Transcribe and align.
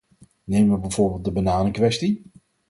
Nemen 0.47 0.71
we 0.75 0.79
bijvoorbeeld 0.79 1.23
de 1.25 1.31
bananenkwestie. 1.31 2.21